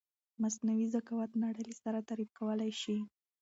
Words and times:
مثنوعې 0.43 0.87
زکاوت 0.95 1.31
نړی 1.43 1.61
له 1.69 1.73
سره 1.81 2.05
تعریف 2.09 2.29
کولای 2.39 2.71
شې 2.81 2.97